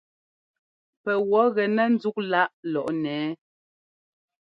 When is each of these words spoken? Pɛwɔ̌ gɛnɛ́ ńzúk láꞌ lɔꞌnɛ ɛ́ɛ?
Pɛwɔ̌ 1.03 1.43
gɛnɛ́ 1.55 1.85
ńzúk 1.93 2.17
láꞌ 2.31 2.53
lɔꞌnɛ 2.71 3.11
ɛ́ɛ? 3.25 3.29